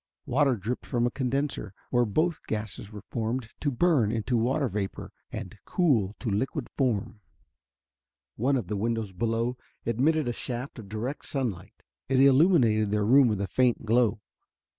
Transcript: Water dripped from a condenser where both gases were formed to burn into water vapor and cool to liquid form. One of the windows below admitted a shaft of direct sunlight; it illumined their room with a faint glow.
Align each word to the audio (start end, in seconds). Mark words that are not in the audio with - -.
Water 0.25 0.55
dripped 0.55 0.87
from 0.87 1.05
a 1.05 1.11
condenser 1.11 1.75
where 1.91 2.05
both 2.05 2.43
gases 2.47 2.91
were 2.91 3.03
formed 3.11 3.49
to 3.59 3.69
burn 3.69 4.11
into 4.11 4.35
water 4.35 4.67
vapor 4.67 5.11
and 5.31 5.59
cool 5.63 6.15
to 6.17 6.27
liquid 6.27 6.69
form. 6.75 7.19
One 8.35 8.55
of 8.55 8.65
the 8.65 8.75
windows 8.77 9.13
below 9.13 9.57
admitted 9.85 10.27
a 10.27 10.33
shaft 10.33 10.79
of 10.79 10.89
direct 10.89 11.27
sunlight; 11.27 11.83
it 12.09 12.19
illumined 12.19 12.91
their 12.91 13.05
room 13.05 13.27
with 13.27 13.41
a 13.41 13.47
faint 13.47 13.85
glow. 13.85 14.21